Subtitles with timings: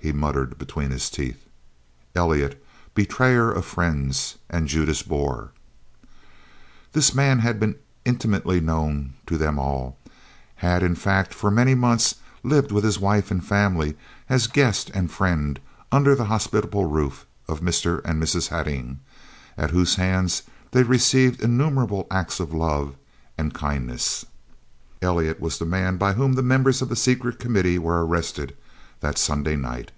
[0.00, 1.44] he muttered between his teeth.
[2.14, 5.50] "Elliot, betrayer of friends, and Judas Boer!"
[6.94, 7.74] This man had been
[8.06, 9.98] intimately known to them all,
[10.56, 13.94] had, in fact, for many months lived with his wife and family,
[14.26, 15.60] as guest and friend,
[15.92, 18.00] under the hospitable roof of Mr.
[18.02, 18.48] and Mrs.
[18.48, 19.00] Hattingh,
[19.58, 22.94] at whose hands they received innumerable acts of love
[23.36, 24.24] and kindness.
[25.02, 28.56] Elliot was the man by whom the members of the Secret Committee were arrested
[29.00, 29.90] that Sunday night.